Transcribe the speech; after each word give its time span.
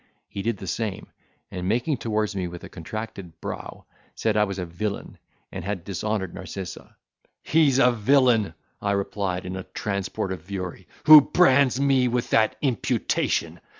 He 0.27 0.41
did 0.41 0.57
the 0.57 0.65
same, 0.65 1.11
and 1.51 1.67
making 1.69 1.97
towards 1.97 2.35
me 2.35 2.47
with 2.47 2.63
a 2.63 2.69
contracted 2.69 3.39
brow, 3.39 3.85
said 4.15 4.35
I 4.35 4.45
was 4.45 4.57
a 4.57 4.65
villain, 4.65 5.19
and 5.51 5.63
had 5.63 5.83
dishonoured 5.83 6.33
Narcissa. 6.33 6.95
"He's 7.43 7.77
a 7.77 7.91
villain," 7.91 8.55
I 8.81 8.93
replied, 8.93 9.45
in 9.45 9.55
a 9.55 9.61
transport 9.63 10.33
of 10.33 10.41
fury, 10.41 10.87
"who 11.05 11.21
brands 11.21 11.79
me 11.79 12.07
with 12.07 12.31
that 12.31 12.55
imputation! 12.63 13.59